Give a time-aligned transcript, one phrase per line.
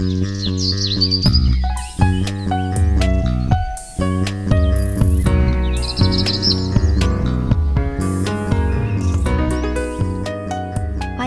[0.00, 0.08] 欢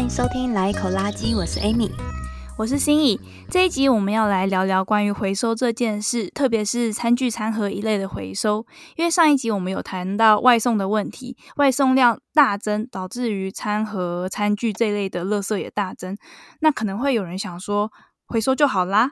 [0.01, 1.91] 迎收听《来一口垃圾》，我是 Amy。
[2.57, 8.65] 我是心怡，这一集我们要来聊聊关于回收这件事，特别是餐具餐盒一类的回收。
[8.95, 16.17] 因为上一集我们有谈到外送的问题，外送量大增，导致于餐盒、餐具这类的垃圾也大增。
[16.61, 17.91] 那可能会有人想说，
[18.33, 19.11] 回收就好啦。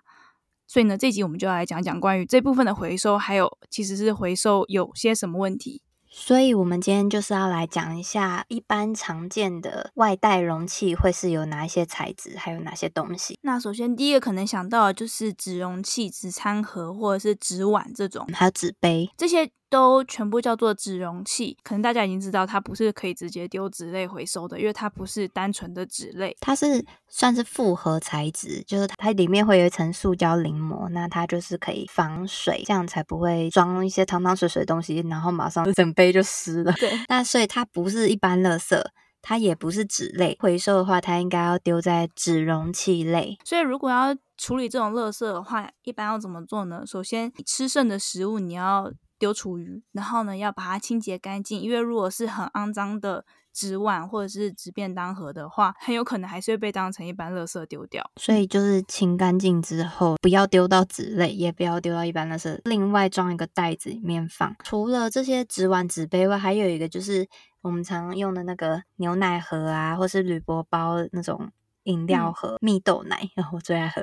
[0.66, 5.84] 所以呢，这集我们就要来讲讲关于这部分的回收，还有其实是回收有些什么问题。
[6.10, 13.38] 所以，我们今天就是要来讲一下一般常见的外带容器会是有哪一些材质，还有哪些东西。
[13.44, 19.52] 那首先，第一个可能想到的就是纸容器、纸餐盒或者是纸碗这种，还有纸杯这些。
[19.72, 36.74] 都全部叫做纸容器，可能大家已经知道，它不是可以直接丢纸类回收的，因为它不是单纯的纸类，它是算是复合材质，就是它里面会有一层塑胶淋膜，那它就是可以防水，这样才不会装一些汤汤水水的东西，然后马上整杯就湿了。
[36.74, 38.78] 对，那所以它不是一般垃圾，
[39.22, 43.38] 它也不是纸类回收的话，它应该要丢在纸容器类。
[43.46, 46.84] 所以如果要处理这种垃圾的话，一般要怎么做呢？
[46.86, 48.92] 首先，吃剩的食物你要。
[49.22, 58.04] 丢厨余，然后呢，要把它清洁干净，因为如果是很肮脏的纸碗或者是纸便当盒的话，很有可能还是会被当成一般垃圾丢掉。
[58.16, 64.56] 所以就是清干净之后，不要丢到纸类，也不要丢到一般垃圾，另外装一个袋子里面放。
[64.64, 67.28] 除了这些纸碗、纸杯外，还有一个就是
[67.62, 71.52] 我们常用的那个牛奶盒啊，或是铝箔包那种。
[71.84, 74.02] 饮料盒、蜜豆奶，然后我最爱喝，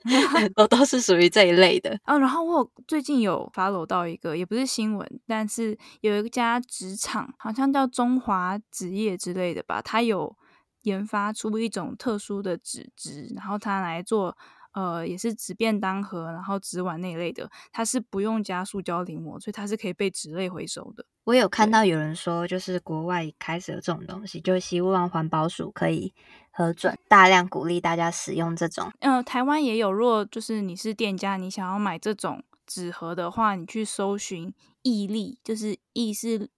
[0.54, 1.98] 都都是属于这一类的。
[2.04, 10.36] 啊，然后我最近有 follow 到一个，也不是新闻，但是有一家纸厂，好像叫中华纸业之类的吧，它有
[10.82, 14.36] 研发出一种特殊的纸质，然后它来做。
[14.74, 21.06] 呃，也是纸便当盒，然后纸碗那一类的，它是不用加塑胶淋膜，所以它是可以被纸类回收的。
[21.24, 26.12] 我有看到有人说，就是国外开始有这种东西，就希望环保署可以
[26.50, 28.92] 核准，大量鼓励大家使用这种。
[29.00, 34.52] 嗯、呃，台湾也有，如果就是你是店家，你想要买这种纸盒的话，你去搜寻
[34.82, 36.50] 益利，就是益是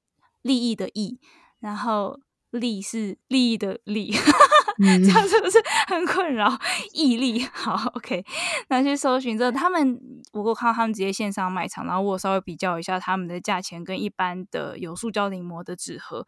[0.43, 1.21] 利益的益，
[1.61, 2.19] 然后
[2.51, 4.13] 利是利益的利。
[4.79, 6.59] 嗯、这样是不是很困扰？
[6.93, 8.25] 毅力 好，OK，
[8.69, 9.99] 那去搜寻这他们，
[10.33, 16.27] 我我看到他们直接线上卖场，然后我稍微比较一下他们的价钱，跟一般的有塑胶淋膜的纸盒，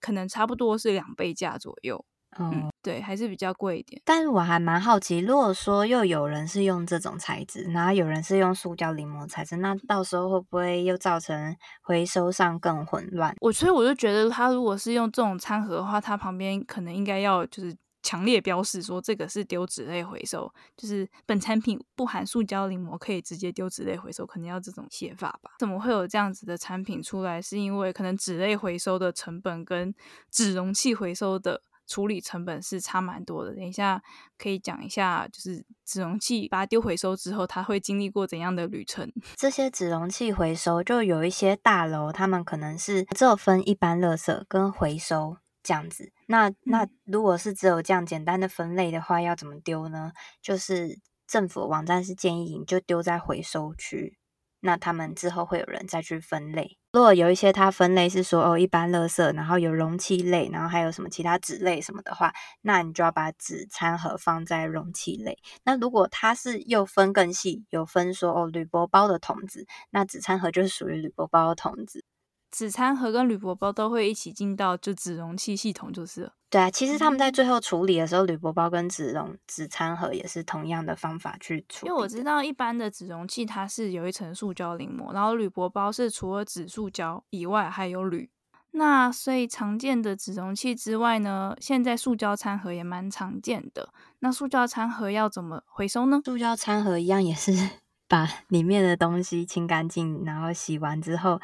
[0.00, 2.04] 可能差不多是两倍价左右。
[2.38, 4.00] 嗯，嗯，对，还是比较贵一点。
[4.04, 13.34] 但是我还蛮好奇，如果说又有人是用这种材质，然后有人是用塑胶淋膜材质，那到时候会不会又造成回收上更混乱？
[13.40, 25.52] 我所以我就觉得，他如果是用这种餐盒的话，它旁边可能应该要就是强烈标示说这个是丢纸类回收，就是本产品不含塑胶淋膜，可以直接丢纸类回收，可能要这种写法吧？
[25.58, 27.42] 怎么会有这样子的产品出来？
[27.42, 29.94] 是因为可能纸类回收的成本跟
[30.30, 31.62] 纸容器回收的。
[31.88, 33.52] 处理成本是差蛮多的。
[33.52, 34.00] 等一下
[34.38, 39.10] 可以讲一下，就是纸容器把它丢回收之后，它会经历过怎样的旅程？
[39.34, 46.12] 这些纸容器回收，就有一些大楼，他们可能是只有分一般垃圾跟回收这样子。
[46.26, 50.12] 那那如果是只有这样简单的分类的话，要怎么丢呢？
[50.42, 54.17] 就是政府网站是建议你就丢在回收区。
[54.60, 56.76] 那他们之后会有人再去分类。
[56.92, 62.32] 如果有一些它分类是说哦，一般垃圾，然后有容器类，然后还有什么其他纸类什么的话，
[62.62, 65.36] 那你就要把纸餐盒放在容器类。
[65.64, 72.04] 那如果它是又分更细，有分说哦，铝箔包的桶子，那纸餐盒就是属于铝箔包的桶子。
[72.50, 76.32] 纸餐盒跟铝箔包都会一起进到就纸容器系统，就是了。
[76.50, 81.90] 对啊，其实他们在最后处理的时候，铝箔包跟纸容纸餐盒也是同样的方法去处理。
[81.90, 88.30] 因为我知道一般的纸容器它是有一层塑胶淋膜，然后铝箔包是除了纸塑胶以外还有铝。
[88.70, 93.90] 那所以常见的纸容器之外呢，现在塑胶餐盒也蛮常见的。
[94.20, 96.22] 那塑胶餐盒要怎么回收呢？
[96.24, 97.52] 塑胶餐盒一样也是
[98.08, 101.38] 把里面的东西清干净，然后洗完之后。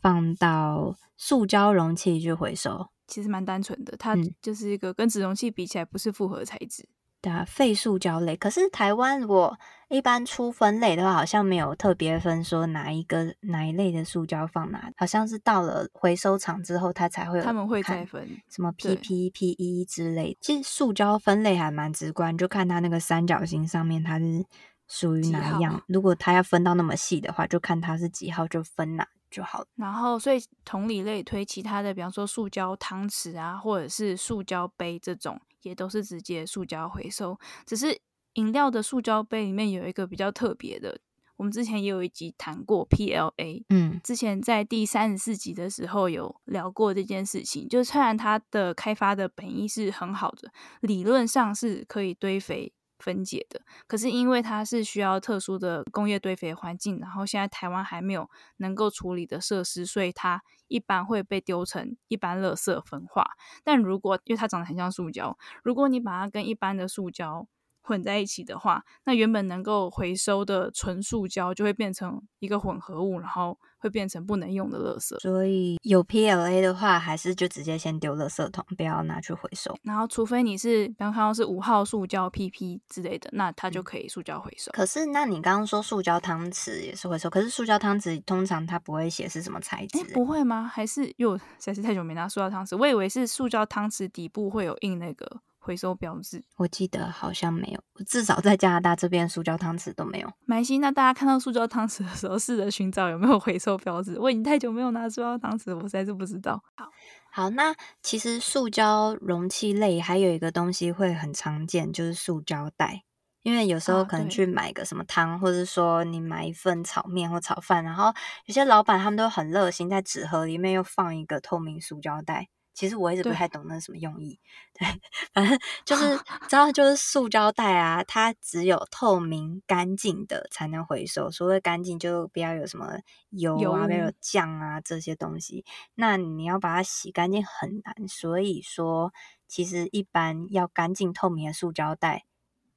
[0.00, 3.96] 放到塑胶容器去回收，其实蛮单纯的。
[3.96, 6.88] 它就是一个跟纸容器比起来不是复合材质，
[7.20, 8.36] 对啊，废塑胶类。
[8.36, 9.58] 可是台湾如果
[9.88, 20.36] 一般出分类的话，好像没有特别分说哪一个哪一类的塑胶放哪，好像是到了回收厂之后，它才会有他们会再分什么 PP、PE 之类。
[20.40, 24.44] 其实塑胶分类还蛮直观，就看它那个三角形上面它是
[24.88, 25.82] 属于哪一样。
[25.88, 29.06] 如果它要分到那么细的话，就看它是几号就分哪。
[29.36, 37.38] 就好，然后所以同理类推，其他的比方说塑胶汤匙啊，或者是塑胶杯这种，也都是直接塑胶回收。
[37.66, 38.00] 只是
[38.34, 40.98] 饮料的塑胶杯里面有一个比较特别的。
[41.36, 47.68] 我们之前也有一集谈过 PLA，嗯，之前在第三十四集的时候有聊过这件事情。
[47.68, 50.50] 就是虽然它的开发的本意是很好的，
[50.80, 63.24] 理论上是可以堆肥分解的，可是因为它是需要特殊的工业堆肥环境，然后现在台湾还没有能够处理的设施，所以它一般会被丢成一般垃圾焚化。
[63.62, 67.46] 但如果因为它长得很像塑胶，如果你把它跟一般的塑胶
[67.86, 75.16] 混在一起的话，那原本能够回收的纯塑胶就会变成一个混合物，然后会变成不能用的垃圾。
[75.20, 79.72] 所以有 PLA 的话，还是就直接先丢垃圾桶，不要拿去回收。
[79.84, 84.72] 然后，除非你是，比方看到是五号塑胶 PP 之类的，那它就可以塑胶回收。
[84.72, 90.02] 可是，那你刚刚说塑胶汤匙也是回收，可是塑胶汤匙通常它不会写是什么材质？
[90.12, 90.68] 不会吗？
[90.72, 95.40] 还是又实在是太久没拿塑胶汤匙，我以为是塑胶汤匙底部会有印那个。
[95.66, 100.32] 回收标志，我记得好像没有，至少在加拿大这边，塑胶汤匙都没有。
[100.44, 104.16] 蛮新，那大家看到塑胶汤匙的时候，试着寻找有没有回收标志。
[104.20, 106.62] 我已经太久没有拿塑胶汤匙，我实在是不知道。
[106.76, 106.88] 好，
[107.32, 113.02] 好，那其实塑胶容器类还有一个东西会很常见，就是塑胶袋。
[113.42, 118.12] 因为有时候可能去买个什么汤，啊、或者说你买一份炒面或炒饭，然后
[118.46, 122.48] 有些老板他们都很热心，在纸盒里面又放一个透明塑胶袋。
[122.76, 124.38] 其实我一直不太懂那是什么用意，
[124.74, 125.00] 对，对，
[125.32, 126.14] 反正就 是
[126.46, 131.30] 知道就是塑胶袋啊，它只有透明干净的才能回收。
[131.30, 132.98] 所谓干净，就不要有什么
[133.30, 135.64] 油啊，不要有酱啊这些东西。
[135.94, 139.10] 那你要把它洗干净很难，所以说
[139.48, 142.26] 其实一般要干净透明的塑胶袋，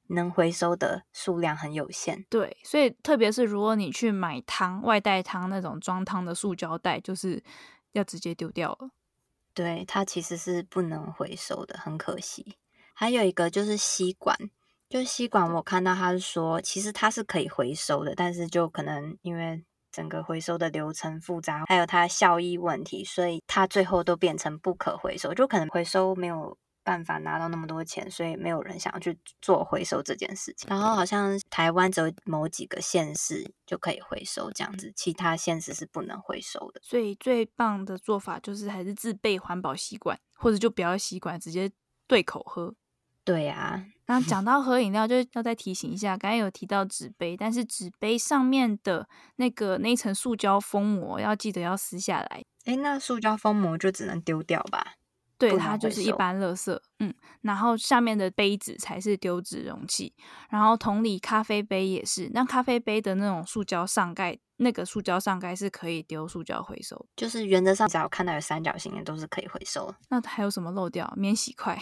[0.06, 2.24] 能回收的数量很有限。
[2.30, 7.44] 对，所以特别是如果你去买汤外带汤那种装汤的塑胶袋，就是
[7.92, 8.92] 要直接丢掉了。
[9.54, 12.56] 对，它其实是不能回收的，很可惜。
[12.94, 14.36] 还有一个就是吸管，
[14.88, 26.56] 就是吸管，我看到他是说，其实它是可以回收的，但是就可能因为整个回收的流程复杂，还有它效益问题，所以它最后都变成不可回收，就可能回收没有。
[26.90, 30.66] 办法拿到那么多钱，所以没有人想要去做回收这件事情。
[30.68, 36.80] 然后好像台湾只有某几个县市就可以回收这样子，其他县市是不能回收的。
[36.82, 41.70] 所以最棒的做法就是还是自备环保吸管，或者就不要吸管，直接
[42.08, 42.74] 对口喝。
[43.22, 52.42] 对啊，那讲 到喝饮料，就要再提醒一下，刚才有提到纸杯，但是纸杯上面的那个那一层塑胶封膜要记得要撕下来。
[52.64, 54.94] 诶，那塑胶封膜就只能丢掉吧？
[55.40, 60.14] 对，它就是一般垃圾，嗯，然后下面的杯子才是丢纸容器，
[60.50, 69.94] 然后同理，咖啡杯也是，那咖啡杯的那种塑胶上盖，那个塑胶上盖是可以丢塑胶回收，就是原则上只要看到有三角形的都是可以回收。
[70.10, 71.10] 那还有什么漏掉？
[71.16, 71.80] 免洗筷，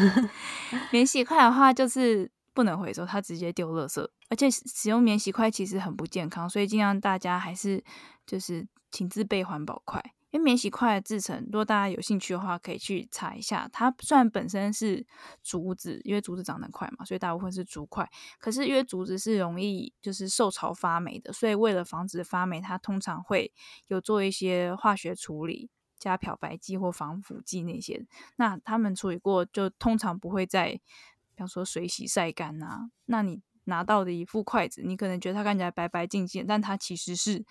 [0.90, 4.00] 免洗筷的话就是不能回收，它直接丢垃圾，
[4.30, 7.84] 而且使用免洗筷其实很不健康，所以尽量大家还是
[8.26, 10.02] 就是请自备环保筷。
[10.30, 13.68] 因为免洗筷的制成，如果大家有兴趣的话，可以去查一下。
[13.72, 15.04] 它虽然本身是
[15.42, 18.08] 竹子，因为竹子长得快嘛，所以大部分是竹筷。
[18.38, 23.52] 可是因为竹子是容易就是受潮发霉的，所以为了防止发霉，它通常会
[23.88, 25.68] 有做一些化学处理，
[25.98, 28.06] 加漂白剂或防腐剂那些。
[28.36, 32.90] 那他们处理过，就通常不会再，比方说水洗晒干啊。
[33.06, 37.44] 那你拿到的一副筷子，你可能觉得它看起来白白净净，但它其实是。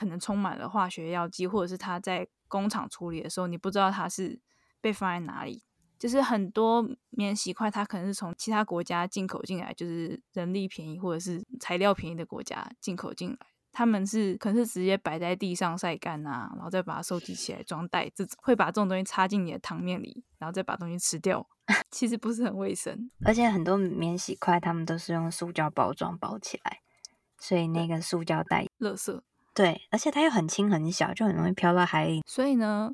[0.00, 4.40] 可能充满了化学药剂，或者是它在工厂处理的时候，你不知道它是
[4.80, 5.62] 被放在哪里。
[5.98, 13.36] 就是很多免洗筷，它可能是从其他国家进口进来，就是人力便宜或者是材料便宜的国家进口进来。
[13.70, 21.46] 他们是可能是直接摆在地上晒干啊，然后再把它收集起来装袋，这种会把这种东西插进你的汤面里，然后再把东西吃掉。
[21.92, 26.80] 其实不是很卫生，而且很多免洗筷他们都是用塑胶包装包起来，
[27.38, 29.20] 所以那个塑胶袋，垃圾。
[29.60, 32.22] 对，而且它又很轻很小，就很容易飘到海里。
[32.26, 32.90] 所以呢，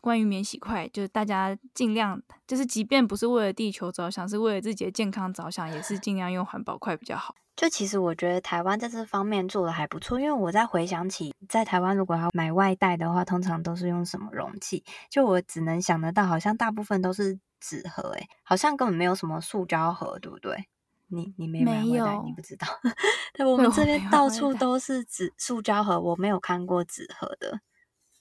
[0.00, 7.36] 关于免洗筷，就是大家尽量，就是即便不是为了地球着想，是为了自己的健康着想，也是尽量用环保筷比较好。
[7.54, 14.82] 就其实我觉得台湾在这方面做的还不错，因为我在回想起在台湾如果要买外带的话，通常都是用什么容器？
[15.08, 20.66] 就我只能想得到，好像大部分都是纸盒，诶，好像根本没有什么塑胶盒，对不对？
[21.08, 22.66] 你你没买回来，你不知道。
[23.34, 27.60] 但我们这边到处都是纸塑胶盒，我没有看过纸盒的。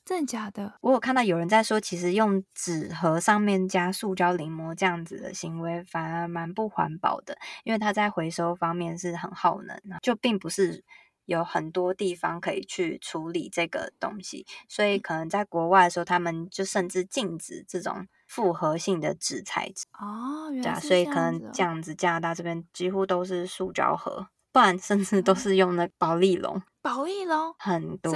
[0.06, 0.74] 真的假的？
[0.80, 10.86] 我有看到有人在说，其实用纸盒上面加塑胶淋膜这样子的行为，反而蛮不环保的，因为它在回收方面是很耗能，就并不是
[11.26, 26.62] 有很多地方可以去处理这个东西，所以可能在国外的时候，他们就甚至禁止这种复合性的纸材质哦，对啊，所以可能这样子，加拿大这边几乎都是塑胶盒，不然甚至都是用那保丽龙。
[26.82, 28.14] 保丽龙很多，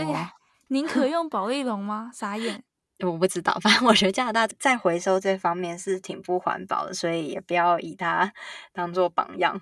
[0.67, 2.11] 宁可用保丽龙吗？
[2.13, 2.63] 傻眼，
[3.03, 8.31] 我不知道， 反正我觉得加拿大在回收这方面是挺不环保的，所以也不要以它
[8.73, 9.59] 当做榜样。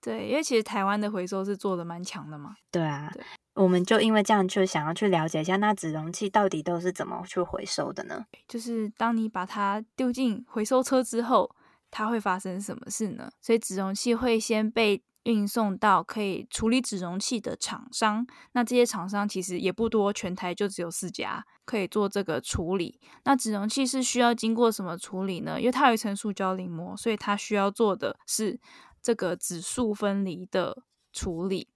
[0.00, 2.56] 对，因为其实台湾的回收是做的蛮强的嘛。
[2.70, 3.10] 对啊。
[3.12, 3.22] 对
[3.54, 8.24] 我们就因为这样，就想要去了解一下，那纸容器到底都是怎么去回收的呢？
[8.48, 11.50] 就是当你把它丢进回收车之后，
[11.90, 13.30] 它会发生什么事呢？
[13.42, 18.26] 所以纸容器会先被运送到可以处理纸容器的厂商。
[18.52, 22.98] 那这些厂商其实也不多，全台就只有四家可以做这个处理。
[23.24, 25.60] 那纸容器是需要经过什么处理呢？
[25.60, 28.58] 因为它有一层塑胶淋膜，所以它需要做的是
[29.02, 31.68] 这个纸塑分离的处理。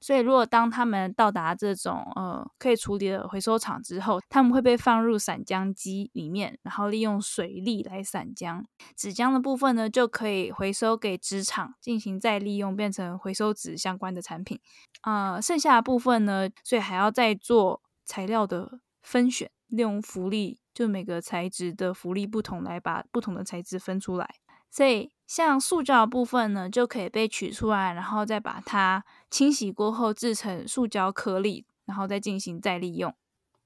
[0.00, 8.64] 所以，如果当他们到达这种呃可以处理的回收厂之后，他们会被放入散浆机里面，然后利用水力来散浆。
[8.96, 14.58] 纸浆的部分呢，就可以回收给纸厂进行再利用，变成回收纸相关的产品。
[15.02, 24.34] 呃，剩下的部分呢，所以还要再做材料的分选，利用浮力，就每个材质的浮力不同，来把不同的材质分出来。
[24.68, 33.14] 所以，像塑胶部分呢，就可以被取出来，然后再把它清洗过后制成塑胶颗粒，然后再进行再利用。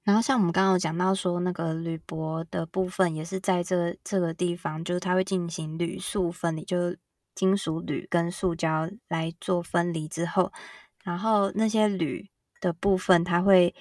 [0.05, 6.97] 然后，像我们刚刚有讲到说，那个铝箔的部分也是在这这个地方，就是它会进行铝塑分离，就是
[7.35, 10.53] 金属铝跟塑胶来做分离之后，
[11.03, 12.29] 然后那些铝
[12.61, 13.75] 的部分，它会。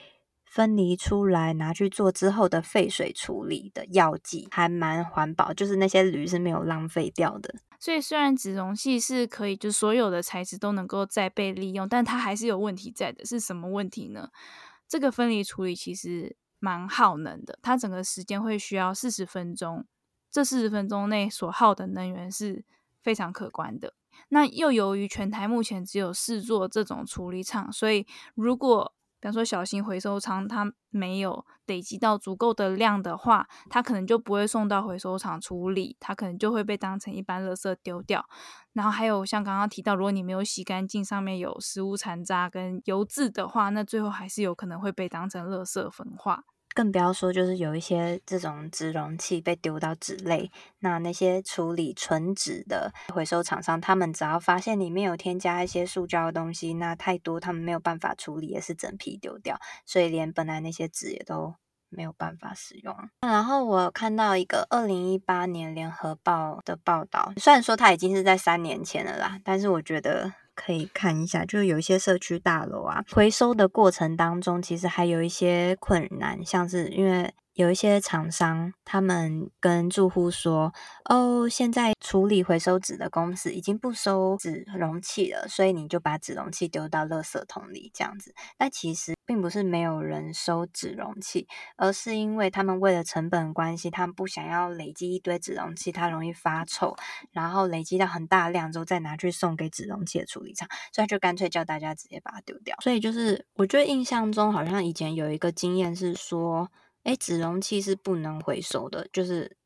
[0.56, 7.54] 分离出来拿去做之后的废水处理的药剂，还蛮环保，就是那些铝是没有浪费掉的。
[7.78, 13.22] 所以虽然纸容器是可以，就所有的材质都能够再被利用，但它还是有问题在的。
[13.22, 14.30] 是什么问题呢？
[14.88, 19.84] 这个分离处理其实蛮耗能的，它整个时间会需要四十分钟，
[20.30, 22.64] 这四十分钟内所耗的能源是
[23.02, 23.92] 非常可观的。
[24.30, 38.24] 那又由于全台目前只有四座这种处理厂，所以如果比方说，小型回收仓它没有累积到足够的量的话，它可能就不会送到回收厂处理，它可能就会被当成一般垃圾丢掉。
[38.72, 46.44] 然后还有像刚刚提到，如果你没有洗干净，上面有食物残渣跟油渍的话，那最后还是有可能会被当成垃圾焚化。
[46.76, 61.54] 更不要说，就是有一些这种纸容器被丢到纸类，那那些处理纯纸的回收厂商，他们只要发现里面有添加一些塑胶的东西，那太多他们没有办法处理，也是整批丢掉，所以连本来那些纸也都
[61.88, 62.94] 没有办法使用。
[63.22, 70.34] 然后我看到一个二零一八年联合报的报道，虽然说它已经是在三年前了啦，但是我觉得。
[70.56, 77.32] 可以看一下，就是有一些社区大楼啊，回收的过程当中，其实还有一些困难，像是因为。
[77.56, 80.74] 有一些厂商，他们跟住户说
[81.08, 91.48] ：“哦，现在处理回收纸的公司已经不收纸容器了，所以你就把纸容器丢到垃圾桶里这样子。”但其实并不是没有人收纸容器，
[91.78, 96.94] 而是因为他们为了成本关系，他们不想要累积一堆纸容器，它容易发臭，
[97.32, 102.76] 然后累积到很大量之后再拿去送给纸容器的处理厂，所以就干脆叫大家直接把它丢掉。
[102.82, 106.70] 所以就是我觉得印象中好像以前有一个经验是说。
[107.06, 109.56] 哎，纸容器是不能回收的，就是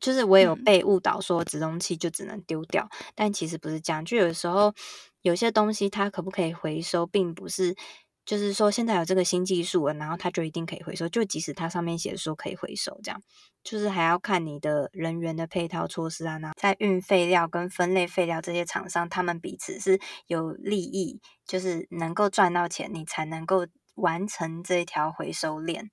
[0.00, 4.02] 就是我有被误导说纸容器就只能丢掉，嗯，但其实不是这样。
[4.02, 4.72] 就有时候
[5.20, 7.76] 有些东西它可不可以回收，并不是
[8.24, 11.06] 就是说现在有这个新技术了，然后它就一定可以回收。
[11.10, 13.22] 就即使它上面写说可以回收，这样
[13.62, 16.38] 就是还要看你的人员的配套措施啊。
[16.38, 23.66] 那在运废料跟分类废料这些厂商，他们彼此是有利益，就是能够赚到钱，你才能够
[23.96, 25.90] 完成这条回收链。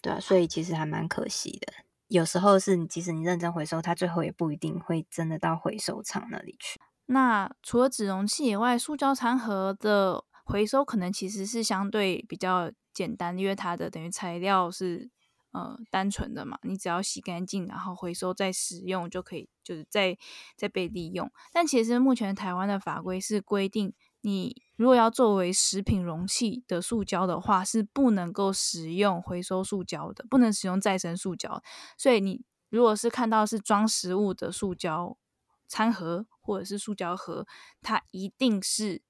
[0.00, 1.72] 对啊，所以其实还蛮可惜的。
[2.08, 6.80] 有时候是，即使你认真回收，它最后也不一定会真的到回收厂那里去。
[7.06, 15.10] 那除了纸容器以外，塑胶餐盒的回收可能其实是相对比较简单，因为它的等于材料是
[15.52, 20.16] 呃单纯的嘛，你只要洗干净，然后回收再使用就可以，就是再
[20.56, 21.30] 再被利用。
[21.52, 31.60] 但其实目前台湾的法规是规定，你如果要作为食品容器的塑胶的话，是不能够使用回收塑胶的，不能使用再生塑胶。
[31.96, 35.18] 所以你如果是看到是装食物的塑胶
[35.66, 37.44] 餐盒或者是塑胶盒，
[37.82, 39.02] 它一定是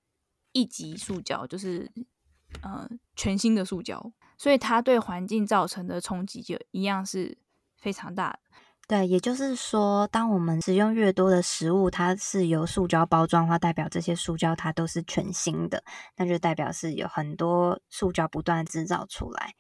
[0.53, 1.93] 一级塑胶，就是
[2.63, 7.37] 呃全新的塑胶，所以它对环境造成的冲击就一样是
[7.77, 8.41] 非常大的。
[8.89, 15.85] 对，也就是说，当我们使用越多的食物，它是由塑胶包装的话，代表这些塑胶它都是全新的，
[16.17, 19.53] 那就代表是有很多塑胶不断制造出来。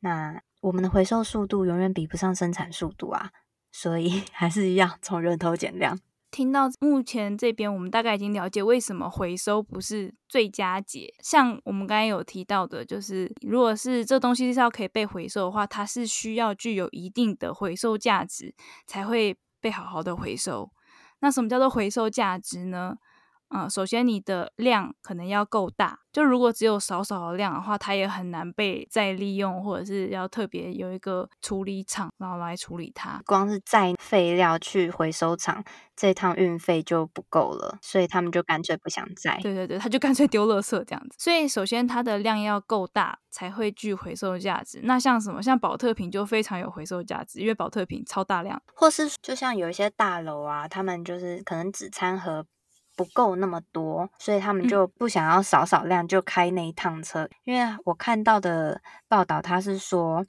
[0.00, 3.30] 那我们的回收速度永远比不上生产速度啊，
[3.72, 5.98] 所以 还是一样从源头减量。
[6.34, 11.14] 听到目前这边，我们大概已经了解为什么回收不是最佳解。
[11.22, 18.52] 像我们刚才有提到的，就是如果是这东西是要可以被回收的话，它是需要具有一定的回收价值
[18.84, 20.68] 才会被好好的回收。
[21.20, 22.96] 那什么叫做回收价值呢？
[23.54, 33.22] 嗯，首先你的量可能要够大，就如果只有少少的量的话，它也很难被再利用，或者是要特别有一个处理厂然后来处理它。
[33.24, 35.62] 光是载废料去回收厂，
[35.94, 39.38] 这趟运费就不够了，所以他们就干脆不想载。
[39.40, 41.14] 对对对，他就干脆丢垃圾这样子。
[41.18, 44.80] 所以首先它的量要够大，才会具回收价值。
[44.82, 48.60] 那像什么，像保特瓶就非常有回收价值，因为保特瓶超大量。
[48.74, 52.44] 或是就像有一些大楼啊，他们就是可能纸餐盒。
[52.96, 57.24] 不够那么多，所以他们就不想要少少量就开那一趟车。
[57.24, 60.24] 嗯、因为我看到的报道，他是说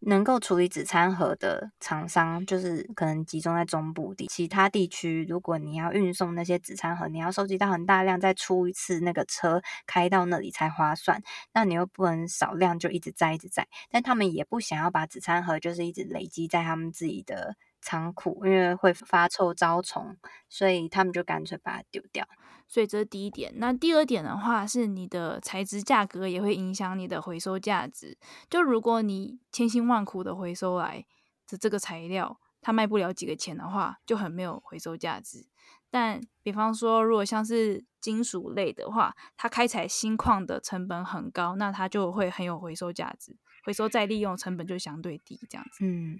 [0.00, 11.20] 能够处理纸餐盒的厂商，就是可能集中在中部地，其他地区如果你要运送那些纸餐盒，你要收集到很大量，再出一次那个车开到那里才划算。
[11.52, 17.56] 那你又不能少量就一直载一直载，但他们也不想要把纸餐盒就是一直累积在他们自己的。
[17.86, 20.16] 仓库，因为会发臭招虫，
[20.48, 22.26] 所以他们就干脆把它丢掉。
[22.66, 23.52] 所以这是第一点。
[23.58, 28.18] 那第二点的话，是你的材质价格也会影响你的回收价值。
[28.50, 31.06] 就如果你千辛万苦的回收来
[31.46, 35.46] 的这个材料，它卖不了几个钱的话，就很没有回收价值。
[35.88, 45.84] 但比方说，如果像是金属类的话，它开采新矿的成本很高，那它就会很有回收价值，回收再利用成本就相对低，这样子。
[45.84, 46.18] 嗯。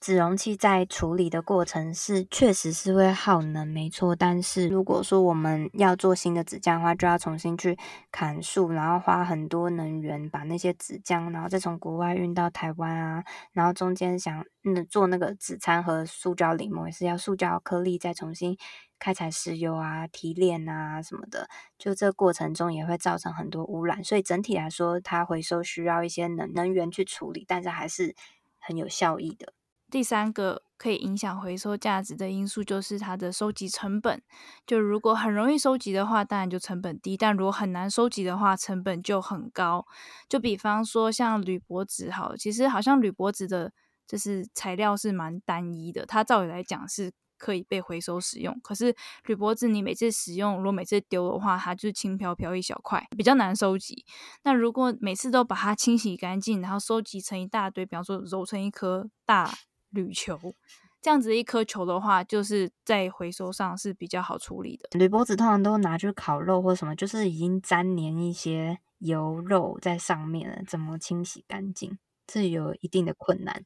[0.00, 4.14] 纸容器在处理的过程是确实是会耗能，没错。
[4.14, 7.76] 但是如果说我们要做新的纸浆的话，就要重新去
[8.12, 13.24] 砍树，然后花很多能源把那些纸浆，然后再从国外运到台湾啊。
[13.52, 18.56] 然后中间想嗯做那个纸餐和塑胶临摹，也是要塑胶颗粒再重新
[19.00, 21.48] 开采石油啊、提炼啊什么的。
[21.76, 28.14] 就这过程中也会造成很多污染，所以整体来说，它回收需要一些能能源去处理，但是还是
[28.60, 29.52] 很有效益的。
[29.90, 34.22] 第三个可以影响回收价值的因素就是它的收集成本。
[34.66, 39.86] 就如果很容易收集的话，当然就成本低；但如果很难收集的话，成本就很高。
[40.28, 43.72] 就比方说像铝箔纸，好，其实好像铝箔纸的
[44.06, 48.60] 就是材料是蛮单一的，它照理来讲是可以被回收使用。
[48.62, 54.04] 可是铝箔纸你每次使用，如果每次丢的话，它就是轻飘飘一小块，比较难收集。
[54.42, 59.50] 那如果每次都把它清洗干净，然后收集成一大堆，比方说揉成一颗大。
[59.90, 60.54] 铝球
[61.00, 64.98] 这样子一颗球的话，就是在回收上是比较好处理的。
[64.98, 71.98] 铝箔纸通常都拿去烤肉或什么，就是已经粘黏一些油肉在上面了，怎么清洗干净？
[72.26, 73.64] 这有一定的困难。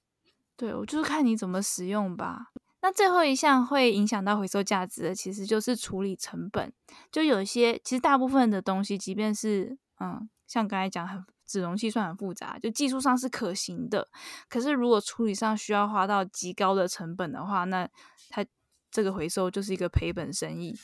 [0.57, 2.53] 对，我就是看你怎么使用吧。
[2.83, 6.73] 那最后一项会影响到回收价值的，其实就是处理成本。
[7.11, 11.25] 就有一些，其实大部分的东西，即便是嗯，像刚才讲很。
[11.53, 14.09] 纸容器算很复杂，就技术上是可行的，
[14.49, 17.87] 可是如果处理上需要花到极高的成本的话，那
[18.31, 18.43] 它
[18.91, 20.75] 这个回收就是一个赔本生意。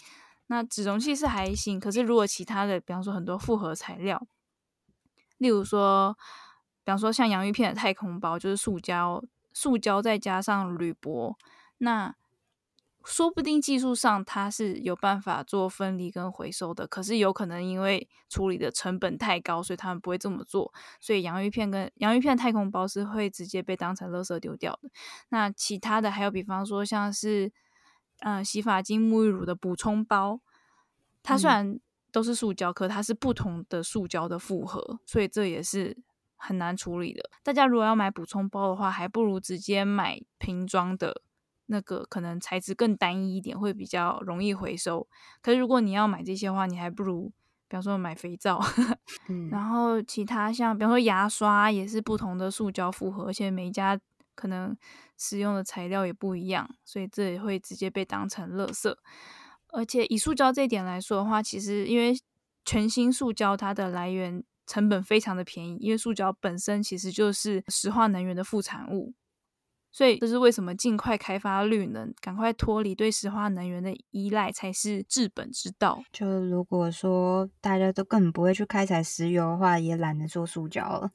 [0.49, 4.27] 那纸容器是还行，可是如果其他的，比方说很多复合材料，
[5.39, 6.13] 例如说，
[6.85, 11.39] 比方说像洋芋片的太空包，就是塑胶，塑胶再加上铝箔，
[11.79, 12.15] 那。
[13.09, 20.73] 说不定技术上它是有办法做分离跟回收的，可是有可能因为处理的成本太高，所以他们不会这么做。
[21.01, 24.91] 所以洋芋片跟洋芋片太空包是会直接被当成垃圾丢掉的。
[25.31, 27.51] 那其他的还有，比方说像是
[28.21, 30.41] 嗯洗发精、沐浴乳的补充包，
[31.23, 31.81] 它虽然
[32.13, 35.97] 都是塑胶，可它是不同的塑胶的复合，所以这也是
[36.37, 37.31] 很难处理的。
[37.43, 41.23] 大家如果要买补充包的话，还不如直接买瓶装的。
[41.71, 45.07] 那个可能材质更单一一点，会比较容易回收。
[45.41, 47.29] 可是如果你要买这些的话，你还不如，
[47.69, 48.59] 比方说买肥皂。
[49.29, 54.01] 嗯，然后其他像，比方说牙刷也是不同的塑胶复合，而且每一家
[54.35, 54.77] 可能
[55.17, 58.95] 使用的材料也不一样，所以这也会直接被当成垃圾。
[59.69, 62.19] 而且以塑胶这一点来说的话，其实因为
[62.65, 69.13] 全新塑胶它的来源成本非常的便宜，因为塑胶本身其实就是石化能源的副产物。
[69.91, 76.03] 所以这是为什么尽快开发绿能，赶快脱离对石化能源的依赖才是治本之道。
[76.13, 81.11] 就如果说大家都根本不会去开采石油的话，也懒得做塑胶了。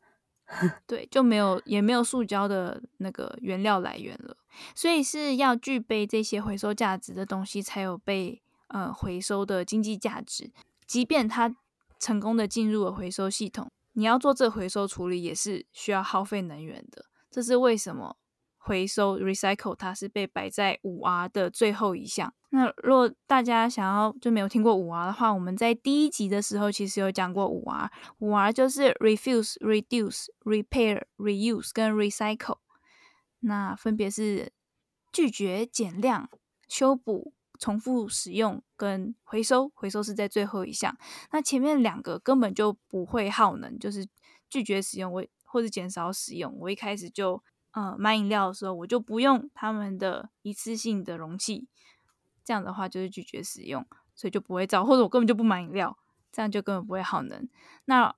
[0.86, 4.36] 对，就没有也没有塑胶的那个原料来源了。
[4.76, 10.52] 所以是要具备这些回收价值的东西，才有被呃回收的经济价值。
[10.86, 11.56] 即便它
[12.00, 17.06] 成功的进入了回收系统，你要做这回收处理也是需要耗费能源的。
[17.32, 18.18] 这是为什么？
[18.66, 22.34] 回收 recycle 它是被摆在五 R 的最后一项。
[22.52, 27.92] 那如果大家想要就没有听过五 R 的话，我们在第一集的时候其实有讲过五 R。
[28.20, 32.60] 五 R 就是 refuse、reduce、repair、reuse 跟 recycle。
[33.42, 34.54] 那分别是
[35.12, 36.30] 拒绝、减量、
[36.70, 39.70] 修补、重复使用跟回收。
[39.76, 40.96] 回收是在最后一项。
[41.34, 44.08] 那前面两个根本就不会耗能，就是
[44.50, 46.56] 拒绝使用我或者减少使用。
[46.60, 51.68] 我一开始就呃买饮料的时候，我就不用他们的一次性的容器。
[52.44, 55.98] 这样的话就是拒绝使用，所以就不会造，或者我根本就不买饮料，
[56.32, 57.48] 这样就根本不会耗能。
[57.86, 58.14] 那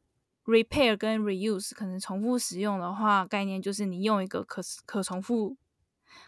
[0.46, 5.58] repair 跟 reuse 可能重复使用的话，概念就是你用一个可可重复、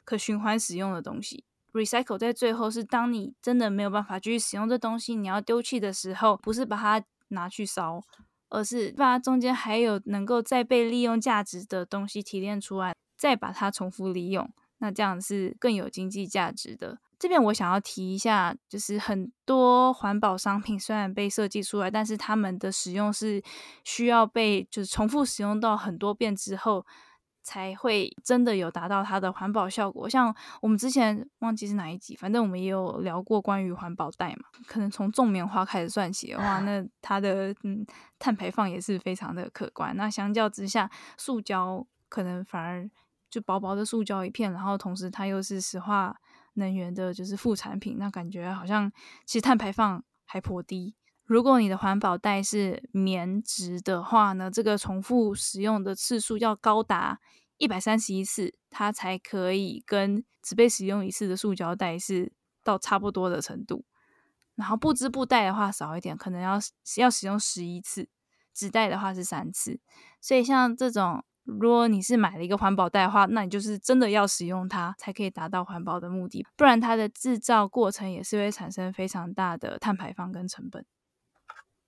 [0.04, 1.44] 可循环使用的东西。
[1.74, 8.02] recycle 在最后是当你真的没有办法继续使用这东西，你要丢弃的时候，不是把它拿去烧，
[8.50, 17.00] 而是把它中间还有能够再被利用价值的东西提炼出来，再把它重复利用，那这样是更有经济价值的。
[17.20, 23.42] 这边我想要提一下，就是很多环保商品虽然被设计出来，但是它们的使用是
[23.84, 26.86] 需要被就是重复使用到很多遍之后，
[27.42, 30.08] 才会真的有达到它的环保效果。
[30.08, 34.44] 像我们之前忘记是哪一集，反正我们也有聊过关于环保袋嘛。
[34.68, 37.84] 可能从种棉花开始算起的话，那 它的嗯
[38.20, 39.98] 碳排放也是非常的可观。
[39.98, 42.88] 那相较之下，塑胶可能反而
[43.30, 46.18] 就薄薄的塑胶一片，然后同时它又是石化。
[46.60, 48.92] 能源的就是副产品，那感觉好像
[49.28, 50.96] 其实碳排放还颇低。
[51.24, 57.20] 如果你的环保袋是棉质的话呢，这个重复使用的次数要高达
[57.58, 63.86] 一百三十一次，它才可以跟只被使用一次的塑胶袋是到差不多的程度。
[64.56, 66.58] 然后不织布袋的话少一点，可能要
[66.98, 68.10] 要使用十一次，
[68.52, 69.80] 纸袋的话是三次。
[70.20, 71.24] 所以像这种。
[71.48, 76.46] 如果你是买了一个环保袋的话，那你就是真的要使用它，才可以达到环保的目的。
[76.58, 80.86] 不然它的制造过程也是会产生非常大的碳排放跟成本。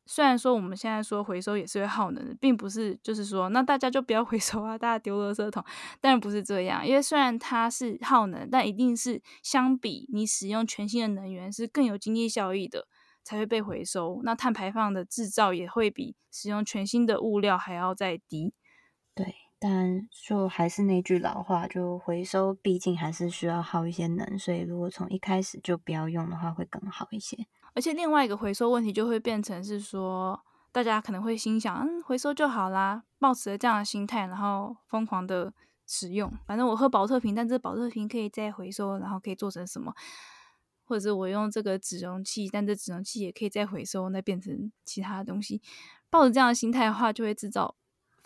[0.05, 5.63] 虽然说我们现在说回收也是会耗能的，并不是就是说那大家就不要回收啊，大家丢垃圾桶。
[6.01, 12.87] 但不是这样，因为虽然它是耗能，但一定是相比你使用全新的能源是更有经济效益的，
[13.23, 14.21] 才会被回收。
[14.23, 18.55] 那碳排放的制造也会比使用全新的物料还要再低。
[19.13, 19.35] 对。
[19.59, 27.37] 但就还是那句老话，就回收毕竟还是需要耗一些能，所以如果从一开始就不要用的话，会更好一些。
[27.75, 30.39] 而且另外一个回收问题就会变成是说，
[30.71, 35.53] 大家可能会心想，嗯，回收就好啦，抱持了这样的心态，然后疯狂的
[35.85, 36.31] 使用。
[36.47, 39.93] 反正我喝保特瓶，但这保特瓶可以再回收，然后可以做成什么？
[40.85, 45.61] 或者是我用这个纸容器，但这纸容器也可以再回收，那变成其他的东西。
[46.09, 47.75] 抱着这样的心态的话，就会制造。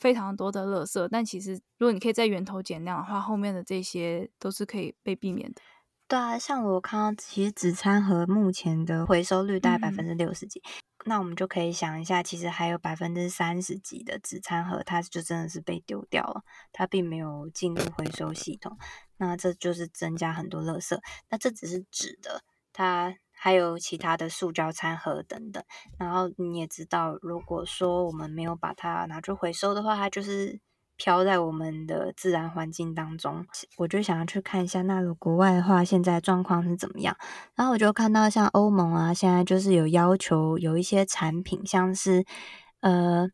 [0.04, 5.62] 非常多的垃圾，但其实如果你可以在源头减量的话，后面的这些都是可以被避免的。
[6.10, 16.42] 对啊，像我看到，其实纸餐盒目前的回收率大概百分之六十几，嗯、那我们就可以想一下，其实还有百分之三十几的纸餐盒，它就真的是被丢掉了，
[16.74, 18.78] 它并没有进入回收系统，
[19.16, 21.00] 那这就是增加很多垃圾。
[21.30, 22.42] 那这只是纸的，
[22.74, 23.16] 它。
[23.44, 25.62] 还有其他的塑胶餐盒等等，
[26.00, 30.62] 然后你也知道，如果说我们没有把它拿去回收的话，它就是
[30.96, 33.46] 飘在我们的自然环境当中。
[33.76, 37.18] 我就想要去看一下，那如果国外的话，现在状况是怎么样？
[37.54, 42.24] 然后我就看到像欧盟啊，现在就是有要求，有一些产品，像是
[42.80, 43.28] 呃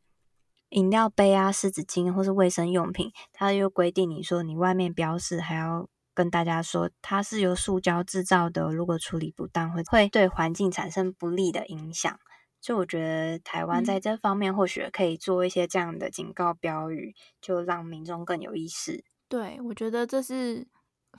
[0.69, 5.87] 饮料杯啊、湿纸巾或是卫生用品，它又规定你说你外面标示还要。
[6.19, 12.19] 跟大家说，它是由塑胶制造的，如果处理不当，会会对环境产生不利的影响。
[12.59, 19.05] 就我觉得台湾在这方面或许可以做一些这样的警告标语，就让民众更有意识。
[19.29, 20.67] 对，我觉得这是。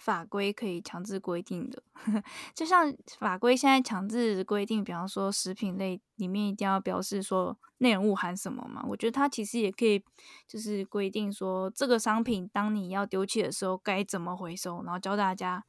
[0.01, 1.83] 法规可以强制规定的，
[2.57, 8.83] 就像法规现在强制规定，比方说食品类里面一定要标示说内容物含什么嘛。
[8.89, 10.03] 我觉得它其实也可以，
[10.49, 15.63] 就是规定说这个商品当你要丢弃的时候该怎么回收，然后教大家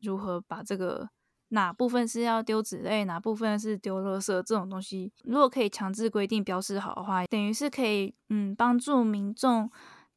[0.00, 1.10] 如何把这个
[1.48, 9.70] 哪部分是要丢纸类，哪部分是丢垃圾这种东西，如果可以强制规定标示好的话，等于是可以嗯帮助民众。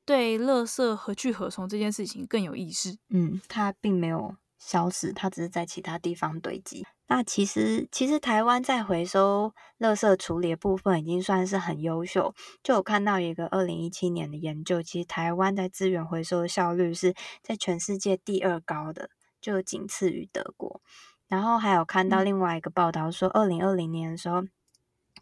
[0.06, 2.98] 对，垃圾何去何从这件事情更有意识。
[3.10, 6.86] 嗯，它并没有消失，它只是在其他地方堆积。
[7.08, 12.34] 那其实，其实台湾在回收垃圾处理的部分已经算是很优秀。
[12.64, 20.82] 就有看到一个二零一七年的研究，其实台湾在资源回收的效率是在全世界第二高的，就仅次于德国。
[21.28, 24.44] 然后还有看到另外一个报道说，二零二零年的时候，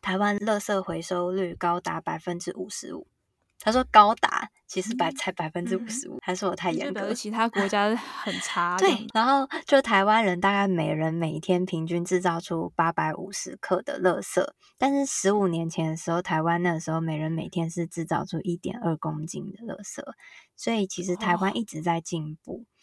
[0.02, 3.08] 台湾垃圾回收率高达百分之五十五。
[3.62, 7.14] 他说高达其实百才百分之五十五，还是我太严格了？
[7.14, 8.78] 其他国家很差。
[8.80, 14.42] 对，然后就台湾人大概每人每天平均制造出八百五十克的垃圾，
[14.78, 20.02] 但是十五年前的时候，台湾那个时候每人每天是制造出一点二公斤的垃圾，
[20.56, 22.66] 所以其实台湾一直在进步。
[22.66, 22.81] 哦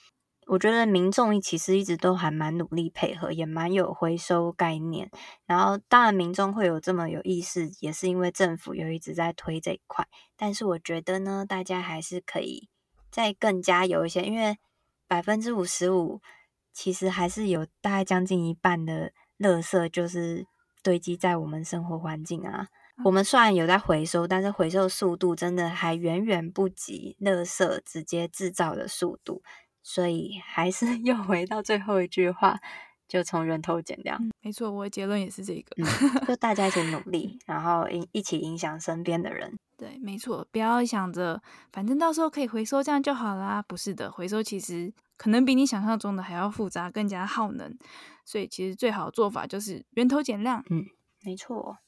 [0.49, 5.11] 我觉得民众其实一直都还蛮努力配合，也蛮有回收概念。
[5.45, 10.09] 然后，当然民众会有这么有意识，也是因为政府有一直在推这一块。
[10.39, 12.71] 但是，我觉得呢，大家还是可以
[13.11, 14.57] 再更加有一些，因为
[15.07, 16.23] 百分之五十五
[16.73, 20.47] 其实还是有大概将近一半的垃圾就是
[20.83, 22.69] 堆积在我们生活环境啊。
[23.05, 29.43] 我们虽然有在回收，但是回收速度真的还远远不及垃圾直接制造的速度。
[29.83, 32.59] 所以还是又回到最后一句话，
[33.07, 34.19] 就从源头减量。
[34.21, 35.63] 嗯，没错，我的结论也是这个。
[35.77, 39.57] 嗯，就大家一起努力，然后一一起影响身边的人。
[39.77, 41.41] 对，没错，不要想着
[41.73, 43.63] 反正到时候可以回收，这样就好啦。
[43.63, 47.77] 不是的，回收其实可能比你想象中的还要复杂，更加耗能。
[48.25, 50.65] 所以其实最好的做法就是源头减量。
[50.69, 50.85] 嗯，
[51.23, 51.79] 没错。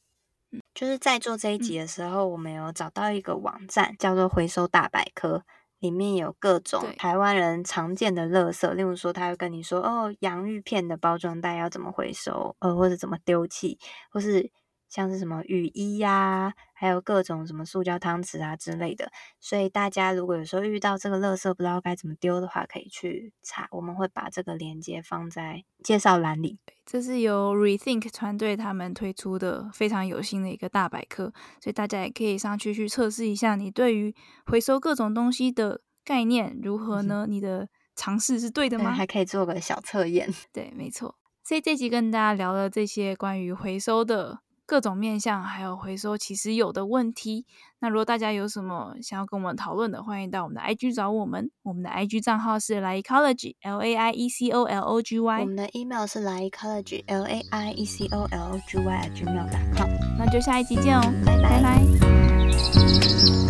[0.52, 5.44] 嗯，就是在做这一集的时候，嗯，我们有找到一个网站，叫做“回收大百科”。
[5.80, 13.78] 里面有各种台湾人常见的垃圾，例如说，他会跟你说，哦，洋芋片的包装袋要怎么回收，呃，或者怎么丢弃，
[14.10, 14.50] 或是
[14.90, 19.10] 像是什么雨衣呀、啊，还有各种什么塑胶汤匙啊之类的。
[19.38, 26.58] 所以大家如果有时候遇到这个垃圾不知道该怎么丢的话，可以去查，我们会把这个链接放在介绍栏里。
[26.84, 34.12] 这是由 Rethink 团队他们推出的非常有心的一个大百科，所以大家也可以上去去测试一下，你对于
[34.44, 37.26] 回收各种东西的概念如何呢？
[37.28, 38.90] 你的尝试是对的吗？
[38.90, 40.28] 还可以做个小测验。
[40.52, 41.14] 对，没错。
[41.44, 44.40] 所以这集跟大家聊了这些关于回收的。
[44.70, 47.44] 各种面向，还有回收其实有的问题。
[47.80, 51.50] 那如果大家有什么想要跟我们讨论的，欢迎到我们的 IG 找我们。
[51.64, 55.40] 我们的 IG 账号是 Laiecology，L A I E C O L O G Y。
[55.40, 59.90] 我们的 email 是 Laiecology，L A I E C O L O G Y at gmail.com。
[60.16, 61.60] 那就下一集见哦，拜拜。
[61.60, 63.49] 拜拜。